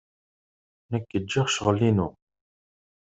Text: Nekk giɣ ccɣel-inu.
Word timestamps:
Nekk 0.91 1.11
giɣ 1.29 1.47
ccɣel-inu. 1.51 2.07